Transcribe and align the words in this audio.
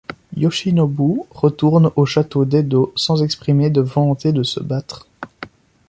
Yoshinobu 0.35 1.21
retourne 1.29 1.91
au 1.95 2.07
château 2.07 2.43
d'Edo 2.43 2.91
sans 2.95 3.21
exprimer 3.21 3.69
de 3.69 3.81
volonté 3.81 4.31
de 4.31 4.41
se 4.41 4.59
battre. 4.59 5.07